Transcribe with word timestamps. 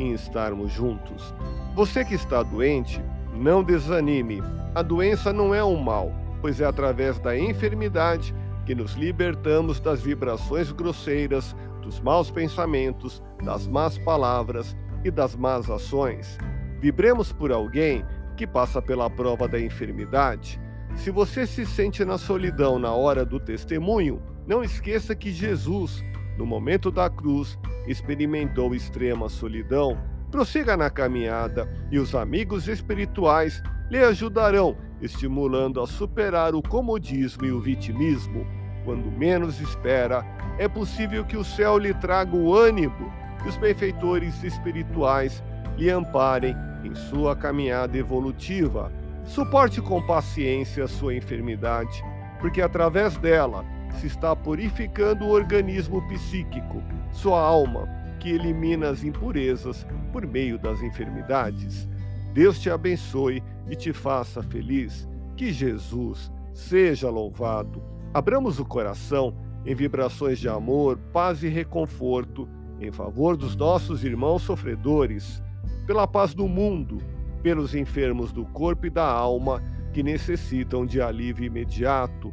em 0.00 0.12
estarmos 0.12 0.72
juntos. 0.72 1.34
Você 1.74 2.04
que 2.04 2.14
está 2.14 2.42
doente, 2.42 3.02
não 3.34 3.62
desanime. 3.62 4.42
A 4.74 4.82
doença 4.82 5.32
não 5.32 5.54
é 5.54 5.62
um 5.62 5.76
mal, 5.76 6.12
pois 6.40 6.60
é 6.60 6.64
através 6.64 7.18
da 7.18 7.38
enfermidade 7.38 8.34
que 8.64 8.74
nos 8.74 8.94
libertamos 8.94 9.80
das 9.80 10.02
vibrações 10.02 10.70
grosseiras, 10.72 11.54
dos 11.82 12.00
maus 12.00 12.30
pensamentos, 12.30 13.22
das 13.42 13.66
más 13.66 13.98
palavras 13.98 14.76
e 15.04 15.10
das 15.10 15.34
más 15.34 15.70
ações. 15.70 16.38
Vibremos 16.80 17.32
por 17.32 17.52
alguém 17.52 18.04
que 18.36 18.46
passa 18.46 18.80
pela 18.80 19.10
prova 19.10 19.48
da 19.48 19.60
enfermidade. 19.60 20.60
Se 20.94 21.10
você 21.10 21.46
se 21.46 21.66
sente 21.66 22.04
na 22.04 22.16
solidão 22.16 22.78
na 22.78 22.92
hora 22.92 23.24
do 23.24 23.38
testemunho, 23.38 24.22
não 24.46 24.62
esqueça 24.62 25.14
que 25.14 25.30
Jesus, 25.30 26.02
no 26.40 26.46
momento 26.46 26.90
da 26.90 27.10
cruz, 27.10 27.58
experimentou 27.86 28.74
extrema 28.74 29.28
solidão. 29.28 29.98
Prossiga 30.30 30.74
na 30.74 30.88
caminhada 30.88 31.70
e 31.90 31.98
os 31.98 32.14
amigos 32.14 32.66
espirituais 32.66 33.62
lhe 33.90 33.98
ajudarão, 33.98 34.74
estimulando 35.02 35.82
a 35.82 35.86
superar 35.86 36.54
o 36.54 36.62
comodismo 36.62 37.44
e 37.44 37.52
o 37.52 37.60
vitimismo. 37.60 38.46
Quando 38.86 39.12
menos 39.12 39.60
espera, 39.60 40.24
é 40.58 40.66
possível 40.66 41.26
que 41.26 41.36
o 41.36 41.44
céu 41.44 41.76
lhe 41.76 41.92
traga 41.92 42.34
o 42.34 42.54
ânimo 42.56 43.12
e 43.44 43.48
os 43.48 43.58
benfeitores 43.58 44.42
espirituais 44.42 45.44
lhe 45.76 45.90
amparem 45.90 46.56
em 46.82 46.94
sua 46.94 47.36
caminhada 47.36 47.98
evolutiva. 47.98 48.90
Suporte 49.26 49.82
com 49.82 50.00
paciência 50.00 50.84
a 50.84 50.88
sua 50.88 51.14
enfermidade, 51.14 52.02
porque 52.40 52.62
através 52.62 53.18
dela 53.18 53.62
se 53.94 54.06
está 54.06 54.34
purificando 54.34 55.24
o 55.24 55.30
organismo 55.30 56.06
psíquico, 56.08 56.82
sua 57.12 57.40
alma, 57.40 57.88
que 58.18 58.30
elimina 58.30 58.90
as 58.90 59.02
impurezas 59.02 59.86
por 60.12 60.26
meio 60.26 60.58
das 60.58 60.82
enfermidades. 60.82 61.88
Deus 62.32 62.60
te 62.60 62.70
abençoe 62.70 63.42
e 63.68 63.74
te 63.74 63.92
faça 63.92 64.42
feliz. 64.42 65.08
Que 65.36 65.52
Jesus 65.52 66.30
seja 66.52 67.08
louvado. 67.08 67.82
Abramos 68.12 68.58
o 68.58 68.64
coração 68.64 69.34
em 69.64 69.74
vibrações 69.74 70.38
de 70.38 70.48
amor, 70.48 70.98
paz 71.12 71.42
e 71.42 71.48
reconforto 71.48 72.48
em 72.80 72.90
favor 72.90 73.36
dos 73.36 73.54
nossos 73.54 74.04
irmãos 74.04 74.42
sofredores, 74.42 75.42
pela 75.86 76.06
paz 76.06 76.34
do 76.34 76.48
mundo, 76.48 76.98
pelos 77.42 77.74
enfermos 77.74 78.32
do 78.32 78.44
corpo 78.46 78.86
e 78.86 78.90
da 78.90 79.06
alma 79.06 79.62
que 79.92 80.02
necessitam 80.02 80.86
de 80.86 81.00
alívio 81.00 81.44
imediato, 81.44 82.32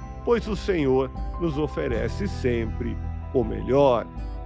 pois 0.23 0.47
o 0.47 0.55
Senhor 0.55 1.09
nos 1.39 1.57
oferece 1.57 2.27
sempre 2.27 2.97
o 3.33 3.43
melhor. 3.43 4.05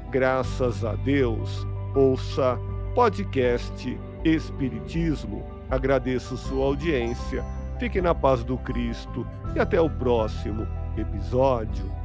Graças 0.10 0.84
a 0.86 0.96
Deus. 0.96 1.66
Ouça 1.96 2.60
podcast 2.94 4.00
Espiritismo. 4.24 5.44
Agradeço 5.70 6.38
sua 6.38 6.66
audiência. 6.66 7.44
Fique 7.80 8.00
na 8.02 8.16
paz 8.16 8.44
do 8.44 8.58
Cristo 8.58 9.28
e 9.56 9.60
até 9.60 9.80
o 9.82 9.90
próximo 9.90 10.68
episódio. 10.98 12.05